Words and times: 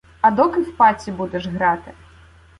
А 0.21 0.31
доки 0.31 0.59
в 0.61 0.77
паці 0.77 1.11
будеш 1.11 1.47
грати? 1.47 1.91